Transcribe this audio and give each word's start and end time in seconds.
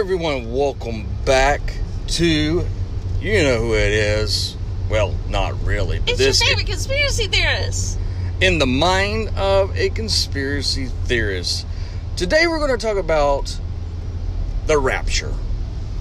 everyone, 0.00 0.50
welcome 0.50 1.06
back 1.26 1.60
to 2.06 2.64
you 3.20 3.42
know 3.42 3.58
who 3.60 3.74
it 3.74 3.92
is. 3.92 4.56
Well, 4.88 5.14
not 5.28 5.62
really. 5.62 5.98
But 5.98 6.08
It's 6.12 6.18
this 6.18 6.40
your 6.40 6.48
favorite 6.48 6.68
conspiracy 6.68 7.26
theorist. 7.26 7.98
in 8.40 8.58
the 8.58 8.66
mind 8.66 9.28
of 9.36 9.76
a 9.76 9.90
conspiracy 9.90 10.86
theorist. 11.04 11.66
Today 12.16 12.46
we're 12.46 12.58
going 12.66 12.70
to 12.70 12.78
talk 12.78 12.96
about 12.96 13.54
the 14.66 14.78
rapture. 14.78 15.34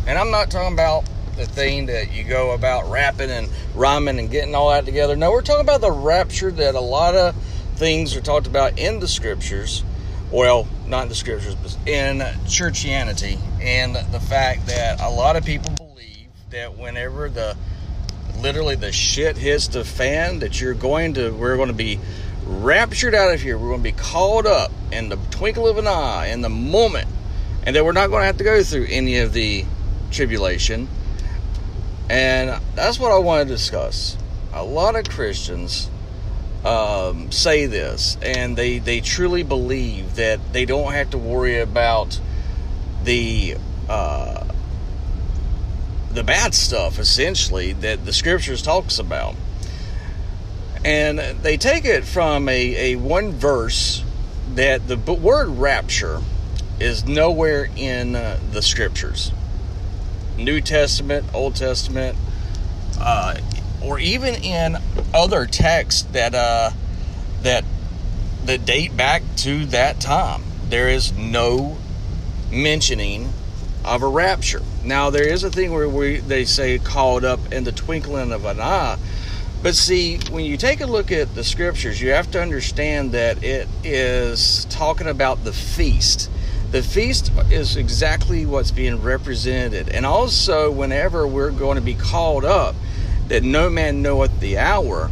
And 0.07 0.17
I'm 0.17 0.31
not 0.31 0.49
talking 0.49 0.71
about 0.71 1.03
the 1.35 1.45
thing 1.45 1.87
that 1.87 2.13
you 2.13 2.23
go 2.23 2.51
about 2.51 2.89
rapping 2.89 3.29
and 3.29 3.49
rhyming 3.75 4.17
and 4.17 4.31
getting 4.31 4.55
all 4.55 4.69
that 4.69 4.85
together. 4.85 5.17
No, 5.17 5.31
we're 5.31 5.41
talking 5.41 5.61
about 5.61 5.81
the 5.81 5.91
rapture 5.91 6.51
that 6.51 6.73
a 6.73 6.79
lot 6.79 7.15
of 7.15 7.35
things 7.75 8.15
are 8.15 8.21
talked 8.21 8.47
about 8.47 8.79
in 8.79 9.01
the 9.01 9.09
scriptures. 9.09 9.83
Well, 10.31 10.67
not 10.85 11.03
in 11.03 11.09
the 11.09 11.15
scriptures, 11.15 11.55
but 11.55 11.75
in 11.87 12.19
churchianity. 12.45 13.39
And 13.61 13.95
the 13.95 14.19
fact 14.19 14.67
that 14.67 15.01
a 15.01 15.09
lot 15.09 15.35
of 15.35 15.43
people 15.43 15.73
believe 15.75 16.27
that 16.51 16.77
whenever 16.77 17.29
the 17.29 17.55
literally 18.39 18.75
the 18.75 18.91
shit 18.91 19.37
hits 19.37 19.67
the 19.67 19.83
fan 19.83 20.39
that 20.39 20.61
you're 20.61 20.73
going 20.73 21.13
to 21.13 21.31
we're 21.31 21.57
going 21.57 21.67
to 21.67 21.73
be 21.73 21.99
raptured 22.45 23.13
out 23.13 23.33
of 23.33 23.41
here 23.41 23.57
we're 23.57 23.67
going 23.67 23.81
to 23.81 23.83
be 23.83 23.91
called 23.91 24.45
up 24.45 24.71
in 24.91 25.09
the 25.09 25.17
twinkle 25.29 25.67
of 25.67 25.77
an 25.77 25.87
eye 25.87 26.27
in 26.27 26.41
the 26.41 26.49
moment 26.49 27.07
and 27.65 27.75
that 27.75 27.83
we're 27.83 27.91
not 27.91 28.07
going 28.07 28.21
to 28.21 28.25
have 28.25 28.37
to 28.37 28.43
go 28.43 28.63
through 28.63 28.87
any 28.89 29.17
of 29.19 29.33
the 29.33 29.65
tribulation 30.09 30.87
and 32.09 32.61
that's 32.75 32.97
what 32.97 33.11
i 33.11 33.17
want 33.17 33.45
to 33.45 33.53
discuss 33.53 34.17
a 34.53 34.63
lot 34.63 34.95
of 34.95 35.07
christians 35.09 35.89
um, 36.65 37.31
say 37.31 37.65
this 37.65 38.17
and 38.21 38.57
they 38.57 38.79
they 38.79 38.99
truly 38.99 39.43
believe 39.43 40.15
that 40.15 40.39
they 40.51 40.65
don't 40.65 40.91
have 40.91 41.09
to 41.11 41.17
worry 41.17 41.59
about 41.59 42.19
the 43.03 43.55
uh, 43.87 44.43
the 46.11 46.23
bad 46.23 46.53
stuff 46.53 46.99
essentially 46.99 47.73
that 47.73 48.05
the 48.05 48.13
scriptures 48.13 48.61
talks 48.61 48.99
about. 48.99 49.35
And 50.83 51.19
they 51.19 51.57
take 51.57 51.85
it 51.85 52.05
from 52.05 52.47
a, 52.47 52.93
a 52.93 52.95
one 52.95 53.33
verse 53.33 54.03
that 54.55 54.87
the 54.87 54.97
word 54.97 55.49
rapture 55.49 56.21
is 56.79 57.05
nowhere 57.05 57.69
in 57.75 58.15
uh, 58.15 58.39
the 58.51 58.61
scriptures. 58.61 59.31
New 60.37 60.61
testament 60.61 61.25
old 61.33 61.55
testament 61.55 62.17
uh, 62.99 63.35
or 63.81 63.99
even 63.99 64.35
in 64.35 64.77
other 65.13 65.45
texts 65.45 66.03
that 66.11 66.35
uh, 66.35 66.71
that 67.41 67.63
that 68.45 68.65
date 68.65 68.95
back 68.95 69.23
to 69.37 69.65
that 69.67 69.99
time 69.99 70.41
there 70.69 70.89
is 70.89 71.11
no 71.13 71.77
mentioning 72.51 73.29
of 73.83 74.03
a 74.03 74.07
rapture. 74.07 74.61
Now 74.83 75.09
there 75.09 75.27
is 75.27 75.43
a 75.43 75.49
thing 75.49 75.71
where 75.71 75.89
we 75.89 76.17
they 76.17 76.45
say 76.45 76.77
called 76.79 77.25
up 77.25 77.51
in 77.51 77.63
the 77.63 77.71
twinkling 77.71 78.31
of 78.31 78.45
an 78.45 78.59
eye. 78.59 78.97
But 79.61 79.75
see, 79.75 80.19
when 80.31 80.45
you 80.45 80.55
take 80.55 80.79
a 80.79 80.85
look 80.85 81.11
at 81.11 81.35
the 81.35 81.43
scriptures, 81.43 82.01
you 82.01 82.11
have 82.11 82.31
to 82.31 82.41
understand 82.41 83.11
that 83.11 83.43
it 83.43 83.67
is 83.83 84.65
talking 84.69 85.07
about 85.07 85.43
the 85.43 85.51
feast. 85.51 86.29
The 86.71 86.81
feast 86.81 87.31
is 87.51 87.75
exactly 87.75 88.45
what's 88.45 88.71
being 88.71 89.01
represented. 89.01 89.89
And 89.89 90.05
also 90.05 90.71
whenever 90.71 91.27
we're 91.27 91.51
going 91.51 91.75
to 91.75 91.81
be 91.81 91.95
called 91.95 92.45
up, 92.45 92.75
that 93.29 93.43
no 93.43 93.69
man 93.69 94.01
knoweth 94.01 94.39
the 94.39 94.57
hour, 94.57 95.09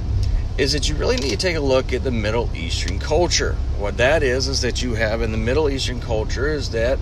is 0.57 0.73
that 0.73 0.89
you 0.89 0.95
really 0.95 1.17
need 1.17 1.29
to 1.29 1.37
take 1.37 1.55
a 1.55 1.61
look 1.61 1.93
at 1.93 2.03
the 2.03 2.11
Middle 2.11 2.49
Eastern 2.55 2.99
culture. 2.99 3.53
What 3.77 3.97
that 3.97 4.23
is 4.23 4.47
is 4.47 4.61
that 4.61 4.81
you 4.81 4.95
have 4.95 5.21
in 5.21 5.31
the 5.31 5.37
Middle 5.37 5.69
Eastern 5.69 6.01
culture 6.01 6.47
is 6.47 6.71
that 6.71 6.97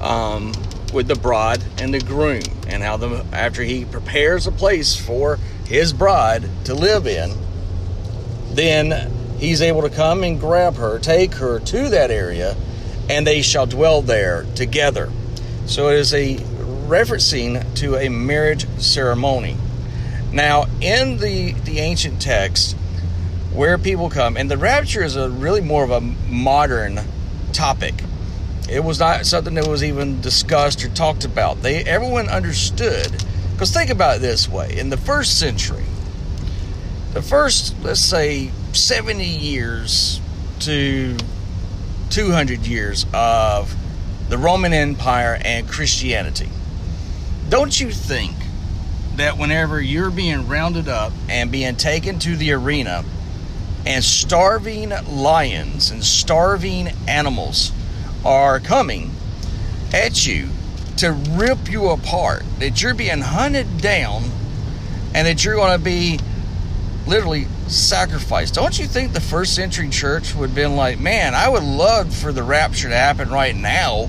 um, 0.00 0.52
with 0.92 1.08
the 1.08 1.14
bride 1.14 1.62
and 1.78 1.92
the 1.92 2.00
groom, 2.00 2.42
and 2.68 2.82
how 2.82 2.96
the 2.96 3.24
after 3.32 3.62
he 3.62 3.84
prepares 3.84 4.46
a 4.46 4.52
place 4.52 4.94
for 4.94 5.38
his 5.66 5.92
bride 5.92 6.44
to 6.66 6.74
live 6.74 7.06
in, 7.06 7.32
then 8.50 9.10
he's 9.38 9.62
able 9.62 9.82
to 9.82 9.90
come 9.90 10.22
and 10.22 10.38
grab 10.38 10.76
her, 10.76 10.98
take 10.98 11.34
her 11.34 11.60
to 11.60 11.88
that 11.88 12.10
area, 12.10 12.56
and 13.08 13.26
they 13.26 13.40
shall 13.40 13.66
dwell 13.66 14.02
there 14.02 14.44
together. 14.54 15.10
So 15.64 15.88
it 15.88 15.98
is 15.98 16.12
a 16.12 16.36
referencing 16.36 17.74
to 17.76 17.96
a 17.96 18.10
marriage 18.10 18.66
ceremony. 18.78 19.56
Now, 20.32 20.64
in 20.80 21.18
the 21.18 21.52
the 21.52 21.80
ancient 21.80 22.20
text, 22.20 22.74
where 23.52 23.76
people 23.76 24.08
come, 24.08 24.36
and 24.36 24.50
the 24.50 24.56
rapture 24.56 25.02
is 25.02 25.16
a 25.16 25.28
really 25.28 25.60
more 25.60 25.84
of 25.84 25.90
a 25.90 26.00
modern 26.00 27.00
topic. 27.52 27.94
It 28.70 28.82
was 28.82 28.98
not 28.98 29.26
something 29.26 29.54
that 29.54 29.66
was 29.66 29.84
even 29.84 30.22
discussed 30.22 30.82
or 30.84 30.88
talked 30.88 31.24
about. 31.26 31.62
They 31.62 31.84
everyone 31.84 32.28
understood. 32.28 33.22
Because 33.52 33.72
think 33.72 33.90
about 33.90 34.16
it 34.16 34.20
this 34.22 34.48
way: 34.48 34.78
in 34.78 34.88
the 34.88 34.96
first 34.96 35.38
century, 35.38 35.84
the 37.12 37.20
first 37.20 37.74
let's 37.82 38.00
say 38.00 38.50
seventy 38.72 39.28
years 39.28 40.20
to 40.60 41.16
two 42.08 42.32
hundred 42.32 42.66
years 42.66 43.04
of 43.12 43.74
the 44.30 44.38
Roman 44.38 44.72
Empire 44.72 45.38
and 45.44 45.68
Christianity, 45.68 46.48
don't 47.50 47.78
you 47.78 47.90
think 47.90 48.34
that 49.16 49.36
whenever 49.36 49.80
you're 49.80 50.10
being 50.10 50.48
rounded 50.48 50.88
up 50.88 51.12
and 51.28 51.50
being 51.50 51.76
taken 51.76 52.18
to 52.20 52.36
the 52.36 52.52
arena 52.52 53.04
and 53.84 54.02
starving 54.02 54.90
lions 55.08 55.90
and 55.90 56.02
starving 56.02 56.88
animals 57.06 57.72
are 58.24 58.60
coming 58.60 59.10
at 59.92 60.26
you 60.26 60.48
to 60.96 61.12
rip 61.12 61.70
you 61.70 61.88
apart, 61.88 62.44
that 62.58 62.80
you're 62.80 62.94
being 62.94 63.20
hunted 63.20 63.78
down 63.78 64.22
and 65.14 65.26
that 65.26 65.44
you're 65.44 65.56
going 65.56 65.76
to 65.76 65.84
be 65.84 66.18
literally 67.06 67.46
sacrificed. 67.66 68.54
Don't 68.54 68.78
you 68.78 68.86
think 68.86 69.12
the 69.12 69.20
first 69.20 69.54
century 69.54 69.88
church 69.88 70.34
would 70.34 70.50
have 70.50 70.54
been 70.54 70.76
like, 70.76 71.00
man, 71.00 71.34
I 71.34 71.48
would 71.48 71.62
love 71.62 72.14
for 72.14 72.32
the 72.32 72.42
rapture 72.42 72.88
to 72.88 72.94
happen 72.94 73.30
right 73.30 73.54
now? 73.54 74.08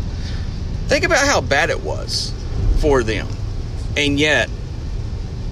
Think 0.87 1.03
about 1.03 1.25
how 1.25 1.41
bad 1.41 1.69
it 1.69 1.81
was 1.81 2.33
for 2.77 3.03
them. 3.03 3.27
And 3.97 4.19
yet, 4.19 4.49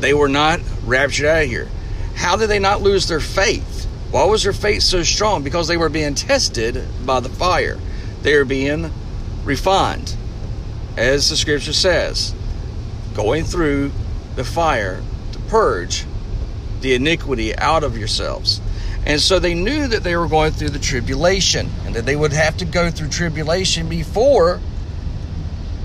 they 0.02 0.14
were 0.14 0.30
not 0.30 0.60
raptured 0.86 1.28
out 1.28 1.44
of 1.44 1.50
here. 1.50 1.70
How 2.16 2.36
did 2.36 2.50
they 2.50 2.60
not 2.60 2.82
lose 2.82 3.08
their 3.08 3.20
faith? 3.20 3.88
Why 4.12 4.26
was 4.26 4.44
their 4.44 4.54
faith 4.54 4.84
so 4.84 5.04
strong? 5.04 5.44
Because 5.44 5.68
they 5.68 5.78
were 5.78 5.90
being 5.90 6.16
tested 6.16 6.84
by 7.06 7.20
the 7.22 7.30
fire. 7.30 7.80
They 8.22 8.36
were 8.36 8.46
being 8.46 8.92
refined, 9.44 10.16
as 10.98 11.30
the 11.30 11.38
scripture 11.38 11.74
says, 11.74 12.34
going 13.14 13.46
through 13.46 13.92
the 14.36 14.44
fire 14.44 15.02
to 15.32 15.40
purge 15.40 16.06
the 16.82 16.94
iniquity 16.94 17.56
out 17.56 17.84
of 17.84 17.98
yourselves. 17.98 18.60
And 19.06 19.20
so 19.20 19.40
they 19.40 19.54
knew 19.54 19.88
that 19.88 20.04
they 20.04 20.16
were 20.16 20.28
going 20.28 20.52
through 20.52 20.70
the 20.70 20.80
tribulation 20.80 21.70
and 21.86 21.96
that 21.96 22.06
they 22.06 22.16
would 22.16 22.34
have 22.34 22.58
to 22.58 22.66
go 22.66 22.92
through 22.92 23.10
tribulation 23.10 23.90
before 23.90 24.60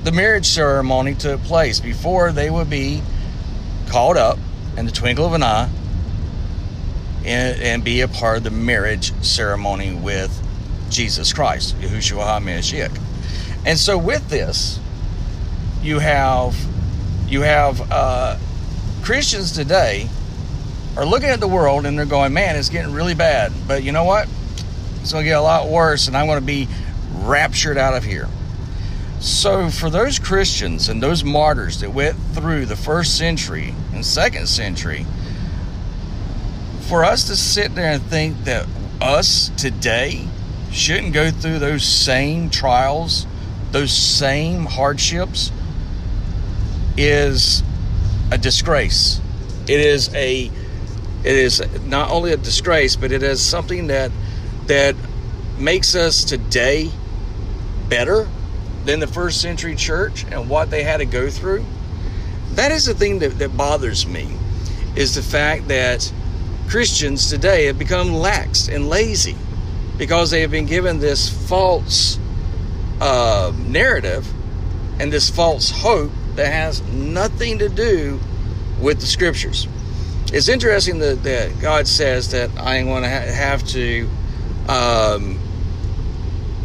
the 0.05 0.12
marriage 0.12 0.47
ceremony 0.47 1.15
took 1.15 1.43
place, 1.44 1.81
before 1.81 2.32
they 2.32 2.50
would 2.50 2.71
be 2.71 3.03
called 3.88 4.16
up 4.16 4.38
in 4.76 4.86
the 4.86 4.92
twinkle 4.92 5.24
of 5.24 5.32
an 5.32 5.42
eye 5.42 5.70
and, 7.24 7.60
and 7.60 7.84
be 7.84 8.02
a 8.02 8.08
part 8.08 8.38
of 8.38 8.44
the 8.44 8.50
marriage 8.50 9.12
ceremony 9.24 9.94
with 9.94 10.42
Jesus 10.91 11.32
Christ, 11.32 11.76
Yahushua 11.80 12.41
HaMashiach. 12.41 13.00
And 13.66 13.78
so 13.78 13.98
with 13.98 14.28
this, 14.28 14.78
you 15.82 15.98
have 15.98 16.56
you 17.28 17.42
have 17.42 17.91
uh, 17.91 18.38
Christians 19.02 19.52
today 19.52 20.08
are 20.96 21.04
looking 21.04 21.28
at 21.28 21.41
the 21.41 21.48
world 21.48 21.84
and 21.84 21.98
they're 21.98 22.06
going, 22.06 22.32
man, 22.32 22.56
it's 22.56 22.69
getting 22.69 22.92
really 22.92 23.14
bad. 23.14 23.52
But 23.66 23.82
you 23.82 23.92
know 23.92 24.04
what? 24.04 24.28
It's 25.00 25.12
going 25.12 25.25
to 25.25 25.28
get 25.28 25.38
a 25.38 25.42
lot 25.42 25.69
worse, 25.69 26.08
and 26.08 26.16
I'm 26.16 26.26
going 26.26 26.41
to 26.41 26.46
be 26.46 26.69
raptured 27.19 27.78
out 27.78 27.94
of 27.94 28.02
here. 28.02 28.28
So, 29.19 29.71
for 29.71 29.88
those 29.88 30.19
Christians 30.19 30.88
and 30.88 31.02
those 31.02 31.25
martyrs 31.25 31.81
that 31.81 31.90
went 31.90 32.17
through 32.35 32.67
the 32.67 32.76
first 32.76 33.17
century 33.17 33.75
and 33.93 34.05
second 34.05 34.46
century, 34.46 35.06
for 36.82 37.05
us 37.05 37.25
to 37.25 37.37
sit 37.37 37.75
there 37.75 37.93
and 37.93 38.02
think 38.02 38.44
that 38.44 38.67
us 39.00 39.50
today 39.56 40.29
shouldn't 40.70 41.14
go 41.14 41.31
through 41.31 41.58
those 41.58 41.85
same 41.85 42.50
trials, 42.50 43.26
those 43.73 43.90
same 43.90 44.67
hardships, 44.67 45.50
is 46.96 47.62
a 48.31 48.38
disgrace. 48.38 49.20
It 49.67 49.81
is 49.81 50.14
a 50.14 50.50
it 51.25 51.35
is 51.35 51.62
not 51.85 52.11
only 52.11 52.32
a 52.32 52.37
disgrace, 52.37 52.94
but 52.94 53.11
it 53.11 53.23
is 53.23 53.40
something 53.40 53.87
that 53.87 54.12
that 54.67 54.94
makes 55.58 55.94
us 55.94 56.23
today 56.23 56.90
better 57.88 58.29
than 58.87 59.00
the 59.00 59.06
first 59.06 59.41
century 59.41 59.75
church 59.75 60.25
and 60.31 60.49
what 60.49 60.71
they 60.71 60.83
had 60.83 60.99
to 60.99 61.06
go 61.06 61.29
through. 61.29 61.65
That 62.53 62.73
is 62.73 62.87
the 62.87 62.94
thing 62.94 63.19
that, 63.19 63.38
that 63.38 63.56
bothers 63.56 64.06
me, 64.06 64.29
is 64.94 65.15
the 65.15 65.23
fact 65.23 65.69
that 65.69 66.11
Christians 66.69 67.29
today 67.29 67.67
have 67.67 67.79
become 67.79 68.15
lax 68.15 68.69
and 68.69 68.88
lazy 68.88 69.37
because 69.99 70.31
they 70.31 70.41
have 70.41 70.50
been 70.50 70.67
given 70.67 70.99
this 70.99 71.29
false 71.49 72.19
uh, 73.00 73.53
narrative 73.59 74.27
and 74.99 75.12
this 75.12 75.29
false 75.29 75.71
hope 75.71 76.11
that 76.37 76.53
has 76.53 76.83
nothing 76.93 77.59
to 77.59 77.69
do 77.69 78.19
with 78.81 79.00
the 79.00 79.06
scriptures. 79.06 79.69
It's 80.33 80.49
interesting 80.49 80.99
that, 80.99 81.23
that 81.23 81.61
God 81.61 81.87
says 81.87 82.31
that 82.33 82.50
I 82.59 82.77
am 82.77 82.87
going 82.87 83.03
to 83.03 83.09
ha- 83.09 83.33
have 83.33 83.67
to, 83.69 84.09
um, 84.69 85.38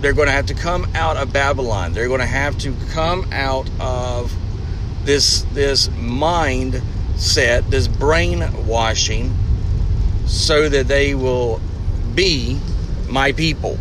they're 0.01 0.13
going 0.13 0.27
to 0.27 0.33
have 0.33 0.47
to 0.47 0.55
come 0.55 0.87
out 0.95 1.15
of 1.15 1.31
Babylon. 1.31 1.93
They're 1.93 2.07
going 2.07 2.19
to 2.19 2.25
have 2.25 2.57
to 2.59 2.73
come 2.91 3.31
out 3.31 3.69
of 3.79 4.33
this 5.03 5.43
this 5.53 5.89
mind 5.91 6.81
set, 7.15 7.69
this 7.69 7.87
brainwashing, 7.87 9.33
so 10.25 10.67
that 10.67 10.87
they 10.87 11.13
will 11.13 11.61
be 12.15 12.59
my 13.07 13.31
people. 13.31 13.77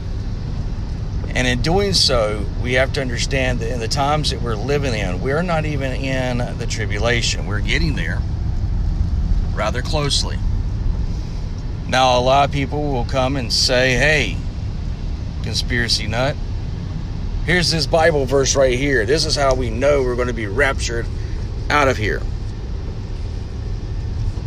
And 1.35 1.47
in 1.47 1.63
doing 1.63 1.93
so, 1.95 2.45
we 2.63 2.75
have 2.75 2.93
to 2.95 3.01
understand 3.01 3.61
that 3.61 3.73
in 3.73 3.79
the 3.79 3.89
times 3.89 4.31
that 4.31 4.43
we're 4.43 4.57
living 4.57 4.95
in, 4.95 5.21
we're 5.21 5.43
not 5.43 5.65
even 5.65 5.93
in 5.93 6.59
the 6.59 6.67
tribulation. 6.67 7.47
We're 7.47 7.61
getting 7.61 7.95
there 7.95 8.21
rather 9.55 9.81
closely. 9.81 10.39
Now, 11.89 12.19
a 12.19 12.21
lot 12.21 12.49
of 12.49 12.53
people 12.53 12.93
will 12.93 13.05
come 13.05 13.37
and 13.37 13.53
say, 13.53 13.95
hey, 13.95 14.37
conspiracy 15.51 16.07
nut, 16.07 16.37
here's 17.45 17.73
this 17.73 17.85
Bible 17.85 18.25
verse 18.25 18.55
right 18.55 18.79
here. 18.79 19.05
This 19.05 19.25
is 19.25 19.35
how 19.35 19.57
we 19.57 19.69
know 19.69 20.01
we're 20.01 20.15
going 20.15 20.29
to 20.29 20.33
be 20.33 20.47
raptured 20.47 21.07
out 21.69 21.89
of 21.89 21.97
here. 21.97 22.23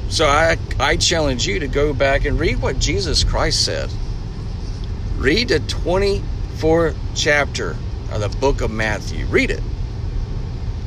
So 0.07 0.25
I, 0.25 0.57
I 0.79 0.95
challenge 0.95 1.45
you 1.45 1.59
to 1.59 1.67
go 1.67 1.93
back 1.93 2.23
and 2.23 2.39
read 2.39 2.61
what 2.61 2.79
Jesus 2.79 3.25
Christ 3.25 3.65
said. 3.65 3.89
Read 5.17 5.49
the 5.49 5.59
24th 5.59 6.95
chapter 7.15 7.75
of 8.09 8.21
the 8.21 8.29
book 8.39 8.61
of 8.61 8.71
Matthew. 8.71 9.25
Read 9.25 9.51
it. 9.51 9.61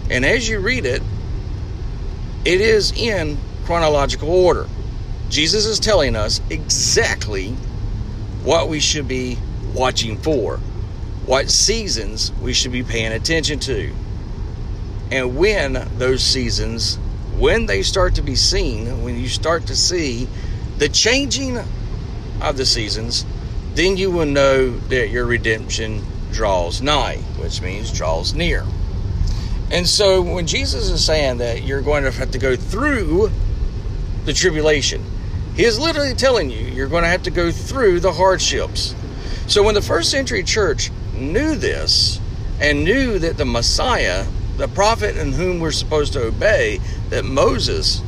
And 0.08 0.24
as 0.24 0.48
you 0.48 0.60
read 0.60 0.86
it, 0.86 1.02
it 2.46 2.62
is 2.62 2.90
in 2.92 3.36
chronological 3.66 4.30
order. 4.30 4.66
Jesus 5.28 5.66
is 5.66 5.78
telling 5.78 6.16
us 6.16 6.40
exactly 6.48 7.50
what 8.44 8.70
we 8.70 8.80
should 8.80 9.08
be 9.08 9.36
watching 9.76 10.18
for, 10.18 10.56
what 11.26 11.50
seasons 11.50 12.32
we 12.42 12.52
should 12.52 12.72
be 12.72 12.82
paying 12.82 13.12
attention 13.12 13.58
to, 13.60 13.92
and 15.12 15.36
when 15.36 15.86
those 15.98 16.22
seasons, 16.22 16.96
when 17.36 17.66
they 17.66 17.82
start 17.82 18.16
to 18.16 18.22
be 18.22 18.34
seen, 18.34 19.04
when 19.04 19.18
you 19.18 19.28
start 19.28 19.66
to 19.66 19.76
see 19.76 20.28
the 20.78 20.88
changing 20.88 21.58
of 22.40 22.56
the 22.56 22.66
seasons, 22.66 23.24
then 23.74 23.96
you 23.96 24.10
will 24.10 24.26
know 24.26 24.70
that 24.70 25.10
your 25.10 25.26
redemption 25.26 26.04
draws 26.32 26.82
nigh, 26.82 27.16
which 27.38 27.60
means 27.62 27.92
draws 27.92 28.34
near. 28.34 28.64
And 29.70 29.86
so 29.86 30.22
when 30.22 30.46
Jesus 30.46 30.90
is 30.90 31.04
saying 31.04 31.38
that 31.38 31.62
you're 31.62 31.82
going 31.82 32.04
to 32.04 32.10
have 32.10 32.30
to 32.32 32.38
go 32.38 32.56
through 32.56 33.30
the 34.26 34.32
tribulation. 34.32 35.02
He 35.54 35.64
is 35.64 35.78
literally 35.78 36.14
telling 36.14 36.50
you 36.50 36.58
you're 36.58 36.88
going 36.88 37.04
to 37.04 37.08
have 37.08 37.22
to 37.22 37.30
go 37.30 37.50
through 37.50 38.00
the 38.00 38.12
hardships. 38.12 38.94
So 39.48 39.62
when 39.62 39.74
the 39.74 39.82
first 39.82 40.10
century 40.10 40.42
church 40.42 40.90
knew 41.14 41.54
this 41.54 42.20
and 42.60 42.84
knew 42.84 43.18
that 43.20 43.36
the 43.36 43.44
Messiah, 43.44 44.26
the 44.56 44.66
prophet 44.66 45.16
in 45.16 45.32
whom 45.32 45.60
we're 45.60 45.70
supposed 45.70 46.14
to 46.14 46.24
obey, 46.24 46.80
that 47.10 47.24
Moses 47.24 48.02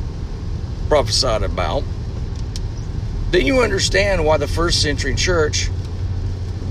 prophesied 0.89 1.43
about, 1.43 1.83
then 3.31 3.45
you 3.45 3.61
understand 3.61 4.25
why 4.25 4.37
the 4.37 4.47
first 4.47 4.81
century 4.81 5.15
church 5.15 5.69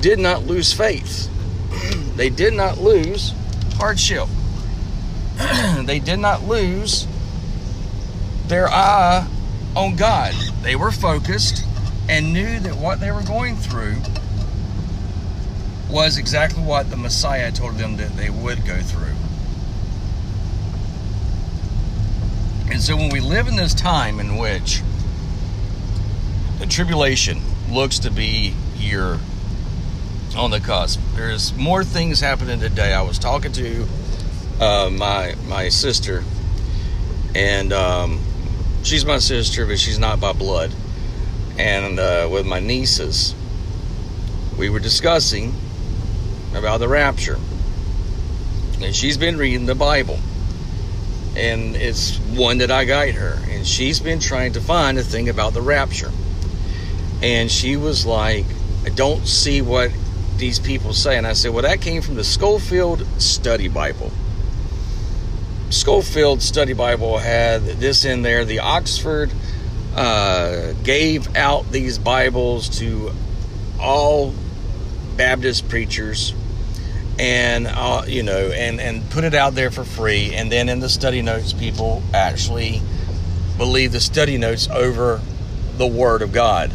did 0.01 0.19
not 0.19 0.45
lose 0.45 0.73
faith. 0.73 1.31
they 2.17 2.29
did 2.29 2.53
not 2.53 2.79
lose 2.79 3.33
hardship. 3.77 4.29
they 5.85 5.99
did 5.99 6.19
not 6.19 6.45
lose 6.45 7.07
their 8.49 8.69
eye 8.69 9.27
on 9.75 9.97
God. 9.97 10.35
They 10.63 10.77
were 10.77 10.91
focused 10.91 11.65
and 12.09 12.33
knew 12.33 12.61
that 12.61 12.77
what 12.77 13.01
they 13.01 13.13
were 13.13 13.23
going 13.23 13.57
through 13.57 13.97
was 15.91 16.19
exactly 16.19 16.63
what 16.63 16.91
the 16.91 16.97
Messiah 16.97 17.51
told 17.51 17.77
them 17.77 17.97
that 17.97 18.17
they 18.17 18.31
would 18.31 18.65
go 18.67 18.77
through. 18.81 19.15
And 22.71 22.83
so 22.83 22.97
when 22.97 23.09
we 23.09 23.21
live 23.21 23.49
in 23.49 23.57
this 23.57 23.73
time 23.73 24.21
in 24.21 24.37
which 24.37 24.83
the 26.59 26.67
tribulation 26.67 27.41
looks 27.71 27.99
to 28.01 28.11
be 28.11 28.51
here 28.77 29.19
on 30.37 30.51
the 30.51 30.61
cusp, 30.61 31.01
there's 31.15 31.55
more 31.55 31.83
things 31.83 32.21
happening 32.21 32.61
today. 32.61 32.93
I 32.93 33.01
was 33.01 33.19
talking 33.19 33.53
to 33.53 33.89
uh, 34.61 34.91
my 34.93 35.35
my 35.47 35.71
sister, 35.71 36.23
and 37.35 37.73
um, 37.73 38.21
she's 38.83 39.07
my 39.07 39.19
sister, 39.19 39.65
but 39.65 39.79
she's 39.79 39.99
not 39.99 40.21
by 40.21 40.33
blood. 40.33 40.71
And 41.59 41.99
uh, 41.99 42.29
with 42.31 42.47
my 42.47 42.61
nieces, 42.61 43.35
we 44.59 44.69
were 44.69 44.79
discussing 44.79 45.55
about 46.55 46.79
the 46.81 46.89
rapture. 46.89 47.39
And 48.81 48.95
she's 48.95 49.17
been 49.17 49.37
reading 49.37 49.67
the 49.67 49.75
Bible. 49.75 50.19
And 51.37 51.77
it's 51.77 52.19
one 52.19 52.59
that 52.59 52.71
I 52.71 52.85
guide 52.85 53.15
her. 53.15 53.39
And 53.49 53.67
she's 53.67 54.01
been 54.01 54.21
trying 54.21 54.53
to 54.55 54.61
find 54.61 54.99
a 54.99 55.03
thing 55.03 55.29
about 55.29 55.53
the 55.53 55.63
rapture. 55.63 56.11
And 57.23 57.51
she 57.51 57.77
was 57.77 58.07
like, 58.07 58.47
I 58.85 58.91
don't 58.91 59.27
see 59.27 59.61
what 59.61 59.91
these 60.37 60.59
people 60.59 60.93
say. 60.93 61.19
And 61.19 61.27
I 61.27 61.33
said, 61.33 61.53
Well, 61.53 61.63
that 61.63 61.81
came 61.81 62.03
from 62.03 62.15
the 62.15 62.25
Scofield 62.25 63.05
Study 63.21 63.69
Bible. 63.69 64.13
Scofield 65.71 66.41
Study 66.41 66.73
Bible 66.73 67.19
had 67.19 67.63
this 67.63 68.05
in 68.05 68.23
there. 68.23 68.45
The 68.45 68.61
Oxford 68.61 69.31
uh, 69.95 70.73
gave 70.85 71.37
out 71.37 71.71
these 71.71 71.99
Bibles 71.99 72.79
to 72.79 73.13
all 73.81 74.33
Baptist 75.19 75.69
preachers, 75.69 76.33
and 77.19 77.67
uh, 77.67 78.05
you 78.07 78.23
know, 78.23 78.51
and 78.51 78.81
and 78.81 79.11
put 79.11 79.25
it 79.25 79.35
out 79.35 79.55
there 79.55 79.71
for 79.71 79.85
free. 79.85 80.35
And 80.35 80.51
then 80.51 80.71
in 80.71 80.81
the 80.81 80.89
study 80.89 81.21
notes, 81.21 81.53
people 81.53 82.03
actually 82.15 82.81
believe 83.59 83.93
the 83.93 84.01
study 84.01 84.39
notes 84.39 84.69
over 84.71 85.21
the 85.77 85.87
Word 85.87 86.23
of 86.23 86.33
God. 86.33 86.71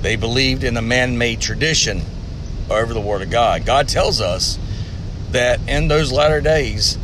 They 0.00 0.16
believed 0.16 0.64
in 0.64 0.76
a 0.76 0.82
man-made 0.82 1.40
tradition 1.40 2.02
over 2.68 2.92
the 2.92 3.00
Word 3.00 3.22
of 3.22 3.30
God. 3.30 3.64
God 3.64 3.88
tells 3.88 4.20
us 4.20 4.58
that 5.30 5.60
in 5.68 5.88
those 5.88 6.10
latter 6.10 6.40
days 6.40 6.98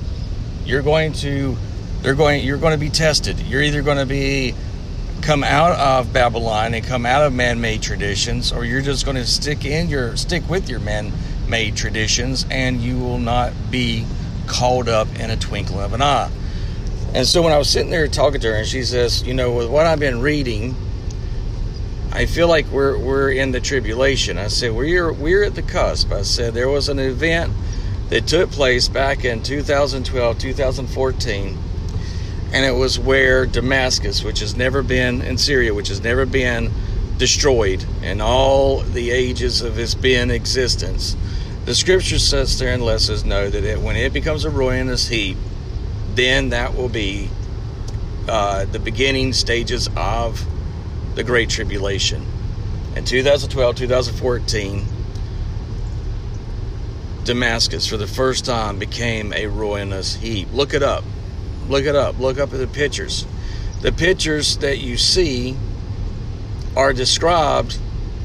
you're 0.65 0.83
going 0.83 1.13
to 1.15 1.57
they're 2.03 2.15
going 2.15 2.45
you're 2.45 2.59
going 2.59 2.73
to 2.73 2.79
be 2.79 2.91
tested. 2.91 3.39
You're 3.41 3.63
either 3.63 3.83
going 3.83 3.99
to 3.99 4.07
be 4.07 4.55
come 5.23 5.45
out 5.45 5.79
of 5.79 6.13
Babylon 6.13 6.75
and 6.75 6.85
come 6.85 7.05
out 7.05 7.23
of 7.23 7.33
man-made 7.33 7.83
traditions 7.83 8.53
or 8.53 8.65
you're 8.65 8.81
just 8.81 9.05
going 9.05 9.17
to 9.17 9.27
stick 9.27 9.65
in 9.65 9.89
your 9.89 10.17
stick 10.17 10.49
with 10.49 10.69
your 10.69 10.81
man-made 10.81 11.77
traditions 11.77 12.47
and 12.51 12.81
you 12.81 12.99
will 12.99 13.19
not 13.19 13.53
be 13.71 14.05
called 14.47 14.89
up 14.89 15.09
in 15.19 15.31
a 15.31 15.37
twinkling 15.37 15.81
of 15.81 15.93
an 15.93 16.03
eye. 16.03 16.31
And 17.15 17.27
so 17.27 17.43
when 17.43 17.53
I 17.53 17.59
was 17.59 17.69
sitting 17.69 17.91
there 17.91 18.07
talking 18.07 18.41
to 18.41 18.49
her 18.49 18.55
and 18.59 18.67
she 18.67 18.83
says, 18.83 19.23
"You 19.23 19.35
know, 19.35 19.53
with 19.53 19.69
what 19.69 19.87
I've 19.87 20.01
been 20.01 20.21
reading, 20.21 20.77
I 22.13 22.27
feel 22.27 22.49
like 22.49 22.67
we're 22.71 22.99
we're 22.99 23.31
in 23.31 23.53
the 23.53 23.61
tribulation." 23.61 24.39
I 24.39 24.49
said, 24.49 24.75
"We're 24.75 25.13
we're 25.13 25.43
at 25.43 25.55
the 25.55 25.63
cusp." 25.63 26.13
I 26.13 26.23
said, 26.23 26.55
"There 26.55 26.69
was 26.69 26.89
an 26.89 26.99
event 26.99 27.53
that 28.11 28.27
took 28.27 28.51
place 28.51 28.89
back 28.89 29.25
in 29.25 29.43
2012, 29.43 30.39
2014. 30.39 31.59
And 32.53 32.65
it 32.65 32.75
was 32.75 32.99
where 32.99 33.47
Damascus, 33.47 34.25
which 34.25 34.41
has 34.41 34.57
never 34.57 34.83
been 34.83 35.21
in 35.21 35.37
Syria, 35.37 35.75
which 35.75 35.89
has 35.89 36.01
never 36.01 36.25
been 36.25 36.71
destroyed 37.19 37.85
in 38.03 38.21
all 38.21 38.81
the 38.81 39.11
ages 39.11 39.61
of 39.61 39.79
its 39.79 39.95
being 39.95 40.31
existence. 40.31 41.17
The 41.67 41.75
scripture 41.75 42.19
sits 42.19 42.59
there 42.59 42.73
and 42.73 42.83
lets 42.83 43.11
us 43.11 43.25
know 43.25 43.51
that 43.51 43.65
it, 43.65 43.81
when 43.81 43.97
it 43.97 44.13
becomes 44.13 44.45
a 44.45 44.51
ruinous 44.51 45.09
heap, 45.09 45.37
then 46.15 46.51
that 46.51 46.75
will 46.75 46.89
be 46.89 47.29
uh, 48.29 48.65
the 48.65 48.79
beginning 48.79 49.33
stages 49.33 49.89
of 49.97 50.45
the 51.15 51.25
Great 51.25 51.51
Tribulation. 51.51 52.25
In 52.97 53.05
2012, 53.05 53.77
2014, 53.77 54.85
Damascus 57.25 57.87
for 57.87 57.99
the 57.99 58.07
first 58.07 58.45
time 58.47 58.79
became 58.79 59.33
a 59.35 59.47
ruinous 59.47 60.15
heap. 60.15 60.49
Look 60.53 60.73
it 60.73 60.83
up. 60.83 61.05
Look 61.69 61.85
it 61.85 61.95
up. 61.95 62.19
Look 62.19 62.39
up 62.39 62.53
at 62.53 62.59
the 62.59 62.67
pictures. 62.67 63.27
The 63.83 63.93
pictures 63.93 64.57
that 64.59 64.79
you 64.79 64.97
see 64.97 65.57
are 66.77 66.93
described 66.93 67.79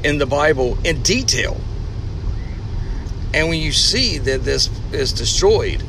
in 0.04 0.18
the 0.18 0.26
Bible 0.26 0.78
in 0.84 1.02
detail. 1.02 1.60
And 3.34 3.50
when 3.50 3.60
you 3.60 3.72
see 3.72 4.18
that 4.20 4.44
this 4.44 4.70
is 4.92 5.12
destroyed, 5.12 5.84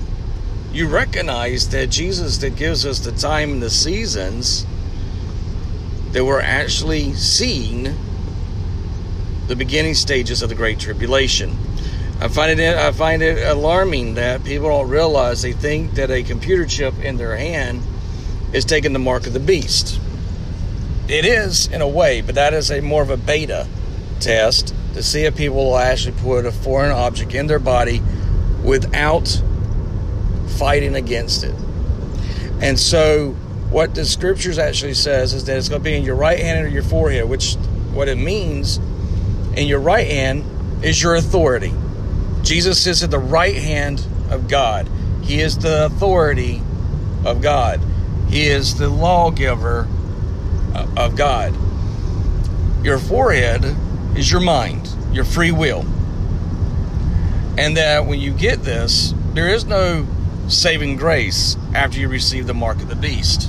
you 0.72 0.88
recognize 0.88 1.68
that 1.68 1.90
Jesus 1.90 2.38
that 2.38 2.56
gives 2.56 2.84
us 2.84 3.00
the 3.00 3.12
time 3.12 3.52
and 3.52 3.62
the 3.62 3.70
seasons 3.70 4.66
that 6.12 6.24
we're 6.24 6.40
actually 6.40 7.12
seeing 7.14 7.94
the 9.46 9.56
beginning 9.56 9.94
stages 9.94 10.42
of 10.42 10.48
the 10.48 10.54
Great 10.54 10.78
Tribulation. 10.78 11.56
I 12.24 12.28
find 12.28 12.58
it 12.58 12.74
I 12.74 12.90
find 12.90 13.20
it 13.20 13.46
alarming 13.46 14.14
that 14.14 14.44
people 14.44 14.68
don't 14.68 14.88
realize 14.88 15.42
they 15.42 15.52
think 15.52 15.96
that 15.96 16.10
a 16.10 16.22
computer 16.22 16.64
chip 16.64 16.98
in 17.00 17.18
their 17.18 17.36
hand 17.36 17.82
is 18.54 18.64
taking 18.64 18.94
the 18.94 18.98
mark 18.98 19.26
of 19.26 19.34
the 19.34 19.40
beast. 19.40 20.00
It 21.06 21.26
is 21.26 21.66
in 21.66 21.82
a 21.82 21.86
way, 21.86 22.22
but 22.22 22.36
that 22.36 22.54
is 22.54 22.70
a 22.70 22.80
more 22.80 23.02
of 23.02 23.10
a 23.10 23.18
beta 23.18 23.66
test 24.20 24.74
to 24.94 25.02
see 25.02 25.24
if 25.24 25.36
people 25.36 25.56
will 25.56 25.76
actually 25.76 26.16
put 26.18 26.46
a 26.46 26.50
foreign 26.50 26.92
object 26.92 27.34
in 27.34 27.46
their 27.46 27.58
body 27.58 28.00
without 28.62 29.42
fighting 30.56 30.94
against 30.94 31.44
it. 31.44 31.54
And 32.62 32.80
so 32.80 33.32
what 33.68 33.94
the 33.94 34.06
scriptures 34.06 34.56
actually 34.56 34.94
says 34.94 35.34
is 35.34 35.44
that 35.44 35.58
it's 35.58 35.68
going 35.68 35.82
to 35.82 35.84
be 35.84 35.94
in 35.94 36.04
your 36.04 36.16
right 36.16 36.38
hand 36.38 36.64
or 36.64 36.68
your 36.70 36.84
forehead, 36.84 37.28
which 37.28 37.56
what 37.92 38.08
it 38.08 38.16
means 38.16 38.78
in 39.58 39.66
your 39.66 39.80
right 39.80 40.06
hand 40.06 40.82
is 40.82 41.02
your 41.02 41.16
authority. 41.16 41.74
Jesus 42.44 42.80
sits 42.80 43.02
at 43.02 43.10
the 43.10 43.18
right 43.18 43.56
hand 43.56 44.06
of 44.30 44.48
God. 44.48 44.86
He 45.22 45.40
is 45.40 45.58
the 45.58 45.86
authority 45.86 46.62
of 47.24 47.40
God. 47.40 47.80
He 48.28 48.46
is 48.46 48.78
the 48.78 48.88
lawgiver 48.90 49.88
uh, 50.74 50.86
of 50.96 51.16
God. 51.16 51.54
Your 52.84 52.98
forehead 52.98 53.64
is 54.14 54.30
your 54.30 54.42
mind, 54.42 54.88
your 55.10 55.24
free 55.24 55.52
will. 55.52 55.86
And 57.56 57.76
that 57.78 58.04
when 58.06 58.20
you 58.20 58.32
get 58.32 58.62
this, 58.62 59.14
there 59.32 59.48
is 59.48 59.64
no 59.64 60.06
saving 60.48 60.96
grace 60.96 61.56
after 61.74 61.98
you 61.98 62.08
receive 62.08 62.46
the 62.46 62.54
mark 62.54 62.76
of 62.78 62.88
the 62.88 62.96
beast. 62.96 63.48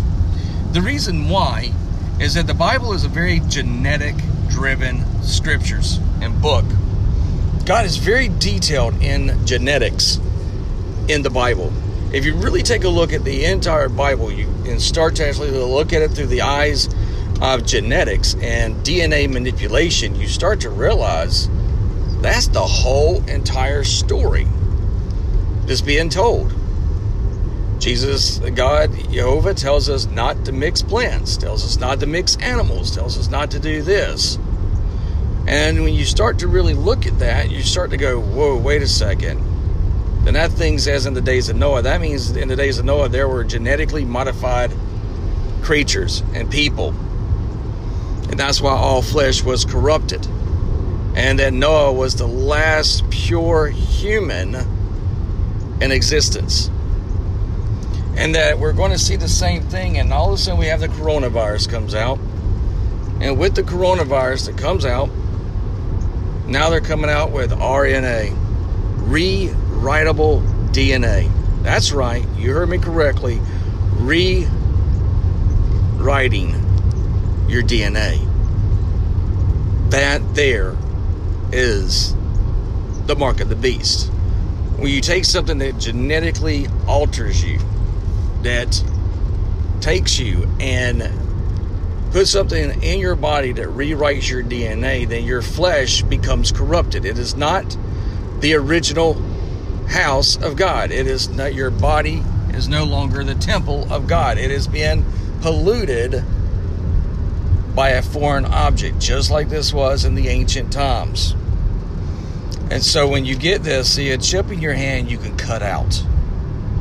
The 0.71 0.81
reason 0.81 1.27
why 1.27 1.73
is 2.19 2.35
that 2.35 2.47
the 2.47 2.53
Bible 2.53 2.93
is 2.93 3.03
a 3.03 3.09
very 3.09 3.41
genetic 3.49 4.15
driven 4.49 5.03
scriptures 5.21 5.99
and 6.21 6.41
book. 6.41 6.65
God 7.65 7.85
is 7.85 7.97
very 7.97 8.29
detailed 8.29 9.01
in 9.01 9.43
genetics 9.43 10.19
in 11.07 11.23
the 11.23 11.31
Bible. 11.31 11.73
If 12.13 12.23
you 12.23 12.35
really 12.35 12.61
take 12.61 12.83
a 12.83 12.89
look 12.89 13.11
at 13.11 13.23
the 13.23 13.45
entire 13.45 13.89
Bible, 13.89 14.31
you 14.31 14.47
and 14.67 14.79
start 14.79 15.15
to 15.15 15.27
actually 15.27 15.49
look 15.49 15.91
at 15.91 16.03
it 16.03 16.11
through 16.11 16.27
the 16.27 16.41
eyes 16.41 16.87
of 17.41 17.65
genetics 17.65 18.35
and 18.35 18.75
DNA 18.85 19.31
manipulation, 19.31 20.15
you 20.15 20.27
start 20.27 20.61
to 20.61 20.69
realize 20.69 21.49
that's 22.21 22.49
the 22.49 22.61
whole 22.61 23.27
entire 23.27 23.83
story 23.83 24.47
that's 25.65 25.81
being 25.81 26.09
told. 26.09 26.53
Jesus, 27.79 28.37
God, 28.53 28.91
Jehovah 29.11 29.55
tells 29.55 29.89
us 29.89 30.05
not 30.05 30.45
to 30.45 30.51
mix 30.51 30.83
plants, 30.83 31.35
tells 31.35 31.65
us 31.65 31.79
not 31.79 31.99
to 32.01 32.05
mix 32.05 32.35
animals, 32.37 32.93
tells 32.93 33.17
us 33.17 33.27
not 33.27 33.49
to 33.51 33.59
do 33.59 33.81
this. 33.81 34.37
And 35.47 35.83
when 35.83 35.93
you 35.93 36.05
start 36.05 36.39
to 36.39 36.47
really 36.47 36.73
look 36.73 37.05
at 37.05 37.19
that, 37.19 37.51
you 37.51 37.61
start 37.61 37.91
to 37.91 37.97
go, 37.97 38.19
whoa, 38.19 38.57
wait 38.57 38.81
a 38.81 38.87
second. 38.87 39.43
Then 40.23 40.33
that 40.33 40.51
thing 40.51 40.79
says 40.79 41.05
in 41.05 41.13
the 41.13 41.21
days 41.21 41.49
of 41.49 41.55
Noah, 41.55 41.83
that 41.83 42.01
means 42.01 42.35
in 42.35 42.47
the 42.47 42.55
days 42.55 42.79
of 42.79 42.85
Noah, 42.85 43.09
there 43.09 43.29
were 43.29 43.43
genetically 43.43 44.05
modified 44.05 44.71
creatures 45.61 46.23
and 46.33 46.49
people 46.49 46.95
and 48.29 48.39
that's 48.39 48.59
why 48.59 48.73
all 48.73 49.01
flesh 49.01 49.43
was 49.43 49.65
corrupted. 49.65 50.25
And 51.15 51.39
that 51.39 51.53
Noah 51.53 51.93
was 51.93 52.15
the 52.15 52.27
last 52.27 53.09
pure 53.09 53.67
human 53.67 54.55
in 55.79 55.91
existence. 55.91 56.69
And 58.17 58.35
that 58.35 58.59
we're 58.59 58.73
going 58.73 58.91
to 58.91 58.97
see 58.97 59.15
the 59.15 59.29
same 59.29 59.61
thing, 59.63 59.97
and 59.97 60.11
all 60.11 60.33
of 60.33 60.33
a 60.33 60.37
sudden 60.37 60.59
we 60.59 60.65
have 60.65 60.81
the 60.81 60.87
coronavirus 60.87 61.69
comes 61.69 61.93
out. 61.93 62.19
And 63.21 63.39
with 63.39 63.55
the 63.55 63.63
coronavirus 63.63 64.47
that 64.47 64.57
comes 64.57 64.85
out, 64.85 65.09
now 66.47 66.69
they're 66.69 66.81
coming 66.81 67.09
out 67.09 67.31
with 67.31 67.51
RNA, 67.51 68.35
rewritable 69.07 70.41
DNA. 70.71 71.31
That's 71.63 71.91
right, 71.91 72.25
you 72.37 72.53
heard 72.53 72.69
me 72.69 72.77
correctly. 72.77 73.41
Rewriting 73.97 74.49
your 77.47 77.63
DNA. 77.63 78.19
That 79.89 80.35
there 80.35 80.75
is 81.51 82.15
the 83.05 83.15
mark 83.15 83.39
of 83.39 83.49
the 83.49 83.55
beast. 83.55 84.11
When 84.77 84.91
you 84.91 85.01
take 85.01 85.25
something 85.25 85.57
that 85.59 85.77
genetically 85.79 86.67
alters 86.87 87.43
you, 87.43 87.59
that 88.41 88.83
takes 89.79 90.19
you 90.19 90.47
and 90.59 91.01
puts 92.15 92.31
something 92.31 92.81
in 92.81 92.97
your 92.97 93.17
body 93.17 93.51
that 93.51 93.67
rewrites 93.67 94.29
your 94.29 94.41
DNA, 94.41 95.05
then 95.05 95.25
your 95.25 95.41
flesh 95.41 96.01
becomes 96.03 96.49
corrupted. 96.49 97.03
It 97.03 97.17
is 97.17 97.35
not 97.35 97.77
the 98.39 98.53
original 98.53 99.15
house 99.89 100.37
of 100.37 100.55
God. 100.55 100.91
It 100.91 101.07
is 101.07 101.27
not 101.27 101.53
your 101.53 101.69
body 101.69 102.23
is 102.51 102.69
no 102.69 102.85
longer 102.85 103.21
the 103.25 103.35
temple 103.35 103.91
of 103.91 104.07
God. 104.07 104.37
It 104.37 104.49
has 104.49 104.65
been 104.65 105.03
polluted 105.41 106.23
by 107.75 107.89
a 107.89 108.01
foreign 108.01 108.45
object, 108.45 108.97
just 108.99 109.29
like 109.29 109.49
this 109.49 109.73
was 109.73 110.05
in 110.05 110.15
the 110.15 110.29
ancient 110.29 110.71
times. 110.71 111.35
And 112.71 112.81
so 112.81 113.09
when 113.09 113.25
you 113.25 113.35
get 113.35 113.61
this, 113.61 113.93
see 113.93 114.11
a 114.11 114.17
chip 114.17 114.49
in 114.51 114.61
your 114.61 114.73
hand, 114.73 115.11
you 115.11 115.17
can 115.17 115.35
cut 115.35 115.61
out. 115.61 116.01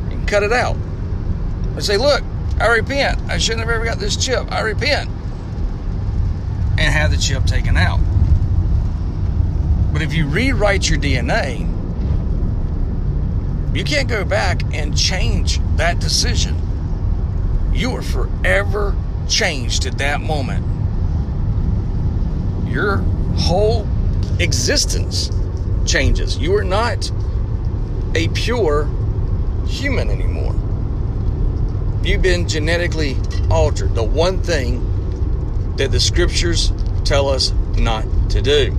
You 0.05 0.11
can 0.11 0.25
cut 0.27 0.43
it 0.43 0.53
out. 0.53 0.77
And 0.77 1.83
say, 1.83 1.97
look, 1.97 2.23
I 2.57 2.67
repent. 2.67 3.19
I 3.23 3.37
shouldn't 3.37 3.65
have 3.67 3.75
ever 3.75 3.83
got 3.83 3.99
this 3.99 4.15
chip. 4.15 4.49
I 4.49 4.61
repent. 4.61 5.09
And 6.77 6.93
have 6.93 7.11
the 7.11 7.17
chip 7.17 7.45
taken 7.45 7.77
out. 7.77 7.99
But 9.93 10.01
if 10.01 10.13
you 10.13 10.27
rewrite 10.27 10.89
your 10.89 10.99
DNA, 10.99 11.71
you 13.75 13.83
can't 13.83 14.09
go 14.09 14.25
back 14.25 14.61
and 14.73 14.97
change 14.97 15.59
that 15.77 15.99
decision. 15.99 16.55
You 17.73 17.91
are 17.95 18.01
forever 18.01 18.95
changed 19.27 19.85
at 19.85 19.97
that 19.97 20.21
moment 20.21 20.65
your 22.75 22.97
whole 23.37 23.87
existence 24.41 25.31
changes. 25.85 26.37
You 26.37 26.57
are 26.57 26.63
not 26.65 27.09
a 28.13 28.27
pure 28.29 28.89
human 29.65 30.09
anymore. 30.09 30.53
You've 32.03 32.21
been 32.21 32.49
genetically 32.49 33.15
altered. 33.49 33.95
The 33.95 34.03
one 34.03 34.41
thing 34.41 34.81
that 35.77 35.91
the 35.91 35.99
scriptures 35.99 36.71
tell 37.03 37.29
us 37.29 37.51
not 37.77 38.05
to 38.31 38.41
do. 38.41 38.75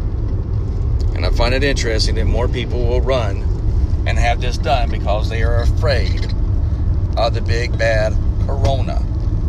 And 1.15 1.25
I 1.25 1.31
find 1.31 1.55
it 1.55 1.65
interesting 1.65 2.15
that 2.17 2.25
more 2.25 2.49
people 2.49 2.85
will 2.85 3.01
run 3.01 3.43
and 4.07 4.19
have 4.19 4.41
this 4.41 4.59
done 4.59 4.91
because 4.91 5.29
they 5.29 5.43
are 5.43 5.63
afraid 5.63 6.25
of 7.17 7.35
the 7.35 7.41
big 7.41 7.79
bad 7.79 8.13
corona, 8.47 9.03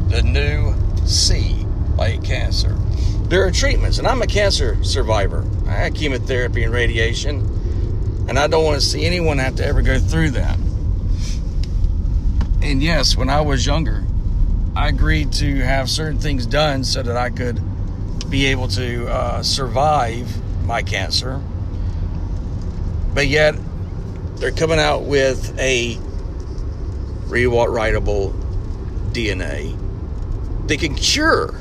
the 0.09 0.21
new 0.21 0.73
C, 1.05 1.65
like 1.97 2.23
cancer 2.23 2.77
there 3.27 3.45
are 3.45 3.51
treatments, 3.51 3.97
and 3.97 4.07
I'm 4.07 4.21
a 4.21 4.27
cancer 4.27 4.81
survivor. 4.83 5.45
I 5.67 5.71
had 5.71 5.95
chemotherapy 5.95 6.63
and 6.63 6.73
radiation, 6.73 8.25
and 8.29 8.39
I 8.39 8.47
don't 8.47 8.63
want 8.63 8.79
to 8.79 8.85
see 8.85 9.05
anyone 9.05 9.37
have 9.39 9.55
to 9.57 9.65
ever 9.65 9.81
go 9.81 9.99
through 9.99 10.31
that. 10.31 10.57
And 12.61 12.81
yes, 12.81 13.17
when 13.17 13.29
I 13.29 13.41
was 13.41 13.65
younger, 13.65 14.05
I 14.77 14.89
agreed 14.89 15.33
to 15.33 15.55
have 15.55 15.89
certain 15.89 16.19
things 16.19 16.45
done 16.45 16.83
so 16.83 17.01
that 17.01 17.17
I 17.17 17.31
could 17.31 17.59
be 18.29 18.45
able 18.45 18.67
to 18.67 19.07
uh, 19.07 19.41
survive 19.41 20.29
my 20.67 20.83
cancer. 20.83 21.41
But 23.11 23.25
yet, 23.25 23.55
they're 24.35 24.51
coming 24.51 24.77
out 24.77 25.01
with 25.01 25.57
a 25.57 25.95
rewritable 27.25 28.35
DNA. 29.13 29.75
They 30.67 30.77
can 30.77 30.93
cure 30.93 31.55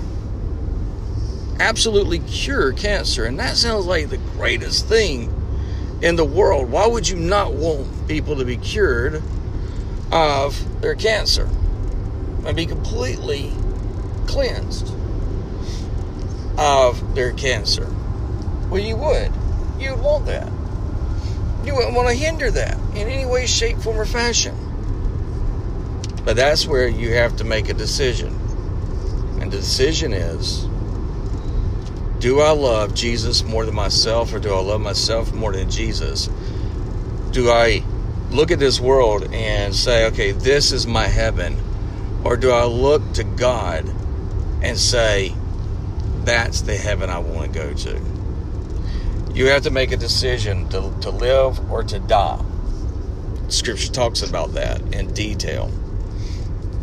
absolutely 1.59 2.19
cure 2.19 2.75
cancer. 2.75 3.25
And 3.25 3.39
that 3.39 3.57
sounds 3.57 3.87
like 3.87 4.11
the 4.11 4.19
greatest 4.19 4.89
thing 4.89 5.33
in 6.03 6.17
the 6.17 6.25
world. 6.27 6.71
Why 6.71 6.87
would 6.87 7.09
you 7.09 7.17
not 7.17 7.55
want 7.55 8.09
people 8.09 8.37
to 8.37 8.45
be 8.45 8.59
cured 8.59 9.23
of 10.13 10.83
their 10.83 10.95
cancer 10.95 11.49
and 12.47 12.57
be 12.57 12.67
completely 12.67 13.53
cleansed 14.27 14.93
of 16.59 17.15
their 17.15 17.33
cancer? 17.33 17.93
Well, 18.71 18.81
you 18.81 18.97
would. 18.97 19.33
You'd 19.79 20.01
want 20.01 20.27
that. 20.27 20.51
You 21.65 21.75
wouldn't 21.75 21.95
want 21.95 22.09
to 22.09 22.15
hinder 22.15 22.51
that 22.51 22.79
in 22.91 23.09
any 23.09 23.27
way, 23.27 23.47
shape, 23.47 23.79
form, 23.79 23.99
or 23.99 24.07
fashion. 24.07 24.57
But 26.25 26.37
that's 26.37 26.67
where 26.67 26.89
you 26.89 27.15
have 27.15 27.37
to 27.37 27.45
make 27.45 27.69
a 27.69 27.75
decision. 27.75 28.29
And 29.41 29.53
the 29.53 29.59
decision 29.59 30.13
is 30.13 30.67
do 32.19 32.41
I 32.41 32.51
love 32.51 32.95
Jesus 32.95 33.45
more 33.45 33.67
than 33.67 33.75
myself, 33.75 34.33
or 34.33 34.39
do 34.39 34.53
I 34.53 34.61
love 34.61 34.81
myself 34.81 35.33
more 35.35 35.53
than 35.53 35.71
Jesus? 35.71 36.31
Do 37.31 37.51
I 37.51 37.83
look 38.31 38.51
at 38.51 38.59
this 38.59 38.81
world 38.81 39.33
and 39.33 39.75
say, 39.75 40.07
okay, 40.07 40.33
this 40.33 40.73
is 40.73 40.87
my 40.87 41.07
heaven? 41.07 41.59
Or 42.27 42.37
do 42.37 42.51
I 42.51 42.65
look 42.65 43.13
to 43.13 43.23
God 43.23 43.89
and 44.61 44.77
say, 44.77 45.33
that's 46.25 46.63
the 46.63 46.77
heaven 46.77 47.09
I 47.09 47.21
want 47.21 47.53
to 47.53 47.57
go 47.57 47.73
to? 47.73 48.01
You 49.33 49.47
have 49.47 49.63
to 49.63 49.71
make 49.71 49.93
a 49.93 49.97
decision 49.97 50.69
to, 50.71 50.93
to 51.03 51.11
live 51.11 51.71
or 51.71 51.85
to 51.85 52.01
die. 52.01 52.45
Scripture 53.47 53.93
talks 53.93 54.23
about 54.23 54.55
that 54.55 54.81
in 54.93 55.15
detail. 55.15 55.71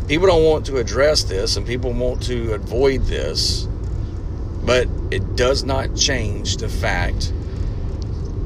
People 0.08 0.28
don't 0.28 0.44
want 0.44 0.64
to 0.64 0.78
address 0.78 1.24
this 1.24 1.58
and 1.58 1.66
people 1.66 1.92
want 1.92 2.22
to 2.22 2.54
avoid 2.54 3.02
this, 3.02 3.68
but 4.64 4.88
it 5.10 5.36
does 5.36 5.62
not 5.62 5.94
change 5.94 6.56
the 6.56 6.70
fact 6.70 7.34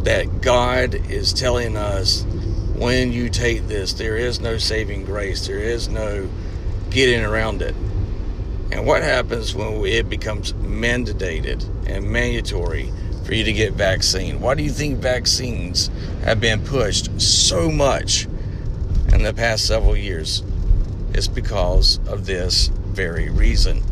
that 0.03 0.41
God 0.41 0.97
is 1.09 1.33
telling 1.33 1.77
us 1.77 2.25
when 2.75 3.13
you 3.13 3.29
take 3.29 3.69
this, 3.69 3.93
there 3.93 4.17
is 4.17 4.41
no 4.41 4.59
saving 4.59 5.05
grace, 5.05 5.47
there 5.47 5.61
is 5.61 5.89
no 5.89 6.29
getting 6.91 7.25
around 7.25 7.63
it. 7.63 7.75
And 8.71 8.87
what 8.87 9.03
happens 9.03 9.55
when 9.55 9.85
it 9.87 10.09
becomes 10.09 10.53
mandated 10.55 11.65
and 11.87 12.11
mandatory 12.11 12.93
for 13.25 13.35
you 13.35 13.45
to 13.45 13.53
get 13.53 13.75
vaccine? 13.75 14.41
Why 14.41 14.55
do 14.55 14.63
you 14.63 14.71
think 14.71 14.99
vaccines 14.99 15.91
have 16.25 16.41
been 16.41 16.65
pushed 16.65 17.21
so 17.21 17.71
much 17.71 18.27
in 19.13 19.23
the 19.23 19.33
past 19.35 19.67
several 19.67 19.97
years? 19.97 20.43
It's 21.13 21.29
because 21.29 21.99
of 22.07 22.27
this 22.27 22.69
very 22.69 23.31
reason. 23.31 23.83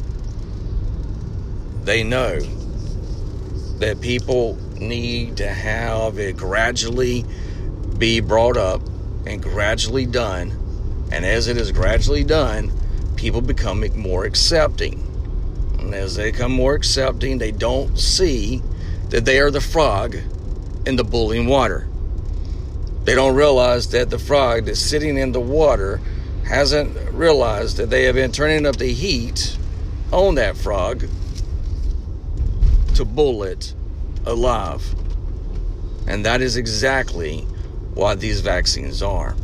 They 1.85 2.03
know 2.03 2.41
that 3.79 4.01
people 4.01 4.57
need 4.79 5.37
to 5.39 5.49
have 5.49 6.19
it 6.19 6.37
gradually 6.37 7.25
be 7.99 8.21
brought 8.21 8.57
up 8.57 8.83
and 9.27 9.43
gradually 9.43 10.07
done. 10.07 10.51
And 11.13 11.25
as 11.25 11.49
it 11.49 11.57
is 11.57 11.73
gradually 11.73 12.25
done, 12.25 12.73
people 13.27 13.41
become 13.41 13.85
more 13.97 14.25
accepting. 14.25 15.03
And 15.81 15.93
as 15.93 16.15
they 16.15 16.31
become 16.31 16.53
more 16.53 16.75
accepting, 16.75 17.39
they 17.39 17.51
don't 17.51 17.99
see 17.99 18.63
that 19.09 19.25
they 19.25 19.41
are 19.41 19.51
the 19.51 19.61
frog 19.61 20.15
in 20.87 20.95
the 20.95 21.03
boiling 21.03 21.49
water. 21.49 21.89
They 23.03 23.17
don't 23.17 23.35
realize 23.35 23.89
that 23.89 24.11
the 24.11 24.19
frog 24.21 24.67
that's 24.67 24.79
sitting 24.79 25.19
in 25.19 25.33
the 25.33 25.41
water 25.41 26.01
hasn't 26.45 26.97
realized 27.13 27.79
that 27.79 27.91
they 27.91 28.05
have 28.05 28.15
been 28.15 28.31
turning 28.31 28.65
up 28.65 28.77
the 28.77 28.93
heat 28.93 29.59
on 30.13 30.37
that 30.37 30.57
frog 30.57 31.09
to 32.95 33.05
boil 33.05 33.43
it 33.43 33.75
alive. 34.25 34.95
And 36.07 36.25
that 36.25 36.41
is 36.41 36.57
exactly 36.57 37.41
what 37.93 38.21
these 38.21 38.39
vaccines 38.39 39.03
are. 39.03 39.35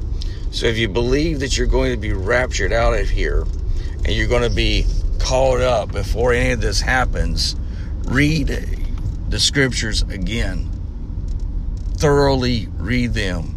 So 0.53 0.67
if 0.67 0.79
you 0.79 0.87
believe 0.87 1.41
that 1.41 1.59
you're 1.59 1.67
going 1.67 1.91
to 1.91 1.97
be 1.97 2.13
raptured 2.13 2.73
out 2.73 2.95
of 2.95 3.11
here 3.11 3.45
and 4.05 4.15
you're 4.15 4.29
going 4.29 4.49
to 4.49 4.55
be 4.55 4.87
called 5.19 5.61
up 5.61 5.93
before 5.93 6.33
any 6.33 6.53
of 6.53 6.61
this 6.61 6.81
happens, 6.81 7.57
read 8.05 8.49
the 9.29 9.39
scriptures 9.39 10.03
again. 10.03 10.69
Thoroughly 11.97 12.69
read 12.77 13.15
them 13.15 13.53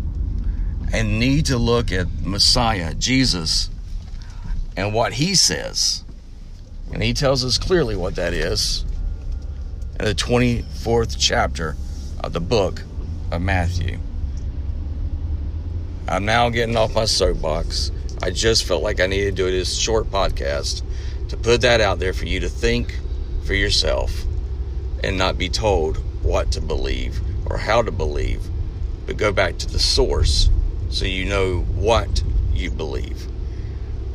and 0.94 1.20
need 1.20 1.48
to 1.48 1.58
look 1.58 1.92
at 1.92 2.08
Messiah, 2.22 2.94
Jesus, 2.94 3.70
and 4.78 4.94
what 4.94 5.14
he 5.14 5.36
says. 5.36 6.04
And 6.94 7.02
he 7.02 7.14
tells 7.14 7.44
us 7.44 7.58
clearly 7.58 7.96
what 7.96 8.16
that 8.16 8.34
is 8.34 8.86
in 10.00 10.06
the 10.06 10.16
24th 10.16 11.16
chapter 11.20 11.76
of 12.24 12.34
the 12.34 12.40
book 12.40 12.84
of 13.32 13.42
Matthew. 13.42 13.98
I'm 16.08 16.26
now 16.26 16.50
getting 16.50 16.78
off 16.78 16.94
my 16.94 17.06
soapbox. 17.06 17.92
I 18.22 18.32
just 18.32 18.64
felt 18.64 18.84
like 18.84 19.00
I 19.00 19.08
needed 19.08 19.36
to 19.36 19.44
do 19.44 19.52
this 19.52 19.78
short 19.78 20.10
podcast 20.10 20.82
to 21.30 21.38
put 21.38 21.62
that 21.62 21.82
out 21.82 22.00
there 22.00 22.14
for 22.14 22.26
you 22.26 22.40
to 22.40 22.50
think 22.50 23.00
for 23.44 23.54
yourself 23.54 24.24
and 25.04 25.18
not 25.18 25.38
be 25.38 25.50
told 25.50 25.98
what 26.24 26.52
to 26.54 26.62
believe 26.62 27.20
or 27.46 27.58
how 27.58 27.82
to 27.82 27.92
believe, 27.92 28.42
but 29.06 29.18
go 29.18 29.32
back 29.32 29.58
to 29.60 29.68
the 29.68 29.80
source 29.80 30.50
so 30.90 31.06
you 31.06 31.26
know 31.26 31.62
what 31.62 32.24
you 32.54 32.72
believe. 32.72 33.28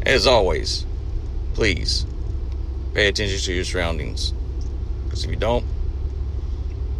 As 0.03 0.27
always, 0.27 0.87
please 1.55 2.07
pay 2.95 3.09
attention 3.09 3.39
to 3.39 3.53
your 3.53 3.65
surroundings. 3.65 4.33
Because 5.05 5.25
if 5.25 5.31
you 5.31 5.37
don't, 5.37 5.65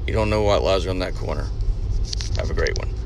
you 0.07 0.13
don't 0.13 0.31
know 0.31 0.43
what 0.43 0.63
lies 0.63 0.87
around 0.87 0.99
that 1.01 1.15
corner. 1.15 1.47
Have 2.37 2.51
a 2.51 2.55
great 2.55 2.79
one. 2.79 3.00